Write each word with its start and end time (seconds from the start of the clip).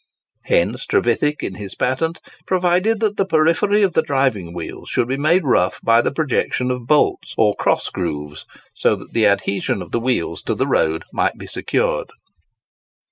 Hence 0.45 0.87
Trevithick, 0.87 1.43
in 1.43 1.53
his 1.53 1.75
patent, 1.75 2.19
provided 2.47 3.01
that 3.01 3.17
the 3.17 3.23
periphery 3.23 3.83
of 3.83 3.93
the 3.93 4.01
driving 4.01 4.51
wheels 4.51 4.89
should 4.89 5.07
be 5.07 5.15
made 5.15 5.43
rough 5.45 5.79
by 5.83 6.01
the 6.01 6.11
projection 6.11 6.71
of 6.71 6.87
bolts 6.87 7.35
or 7.37 7.55
cross 7.55 7.87
grooves, 7.91 8.47
so 8.73 8.95
that 8.95 9.13
the 9.13 9.27
adhesion 9.27 9.79
of 9.79 9.91
the 9.91 9.99
wheels 9.99 10.41
to 10.41 10.55
the 10.55 10.65
road 10.65 11.03
might 11.13 11.37
be 11.37 11.45
secured. 11.45 12.07